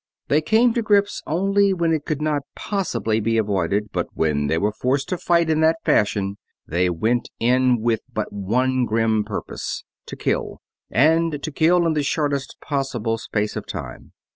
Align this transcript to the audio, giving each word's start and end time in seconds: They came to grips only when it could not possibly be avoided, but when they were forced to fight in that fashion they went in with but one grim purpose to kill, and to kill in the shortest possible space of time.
They 0.29 0.41
came 0.41 0.73
to 0.73 0.81
grips 0.81 1.21
only 1.27 1.73
when 1.75 1.93
it 1.93 2.05
could 2.05 2.23
not 2.23 2.41
possibly 2.55 3.19
be 3.19 3.37
avoided, 3.37 3.91
but 3.93 4.07
when 4.15 4.47
they 4.47 4.57
were 4.57 4.71
forced 4.71 5.09
to 5.09 5.17
fight 5.19 5.47
in 5.47 5.59
that 5.59 5.77
fashion 5.85 6.39
they 6.65 6.89
went 6.89 7.29
in 7.39 7.81
with 7.81 7.99
but 8.11 8.33
one 8.33 8.85
grim 8.85 9.23
purpose 9.23 9.83
to 10.07 10.15
kill, 10.15 10.59
and 10.89 11.43
to 11.43 11.51
kill 11.51 11.85
in 11.85 11.93
the 11.93 12.01
shortest 12.01 12.55
possible 12.59 13.19
space 13.19 13.55
of 13.55 13.67
time. 13.67 14.13